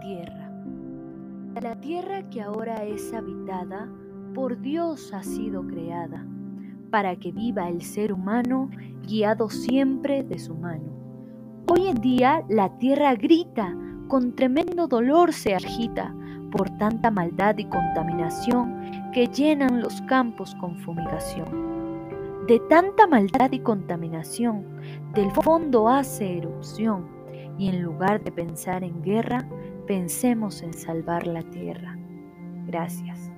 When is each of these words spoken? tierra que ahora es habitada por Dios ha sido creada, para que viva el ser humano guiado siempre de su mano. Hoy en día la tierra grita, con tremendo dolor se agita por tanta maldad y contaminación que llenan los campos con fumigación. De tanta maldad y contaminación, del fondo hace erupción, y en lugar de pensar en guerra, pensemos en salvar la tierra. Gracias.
tierra 0.00 0.44
que 2.30 2.40
ahora 2.40 2.84
es 2.84 3.12
habitada 3.12 3.88
por 4.34 4.60
Dios 4.60 5.12
ha 5.12 5.22
sido 5.22 5.66
creada, 5.66 6.26
para 6.90 7.16
que 7.16 7.30
viva 7.30 7.68
el 7.68 7.82
ser 7.82 8.12
humano 8.12 8.70
guiado 9.06 9.48
siempre 9.48 10.22
de 10.22 10.38
su 10.38 10.54
mano. 10.54 10.92
Hoy 11.68 11.88
en 11.88 12.00
día 12.00 12.44
la 12.48 12.76
tierra 12.78 13.14
grita, 13.14 13.74
con 14.08 14.34
tremendo 14.34 14.86
dolor 14.86 15.32
se 15.32 15.54
agita 15.54 16.14
por 16.50 16.70
tanta 16.78 17.10
maldad 17.10 17.56
y 17.58 17.64
contaminación 17.64 19.10
que 19.12 19.28
llenan 19.28 19.80
los 19.80 20.00
campos 20.02 20.54
con 20.56 20.76
fumigación. 20.78 21.64
De 22.46 22.60
tanta 22.68 23.06
maldad 23.06 23.52
y 23.52 23.60
contaminación, 23.60 24.64
del 25.14 25.30
fondo 25.30 25.88
hace 25.88 26.38
erupción, 26.38 27.06
y 27.58 27.68
en 27.68 27.82
lugar 27.82 28.22
de 28.22 28.32
pensar 28.32 28.84
en 28.84 29.02
guerra, 29.02 29.46
pensemos 29.86 30.62
en 30.62 30.72
salvar 30.74 31.26
la 31.26 31.42
tierra. 31.42 31.96
Gracias. 32.66 33.30